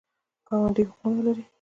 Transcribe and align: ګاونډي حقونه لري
ګاونډي 0.47 0.83
حقونه 0.89 1.21
لري 1.25 1.43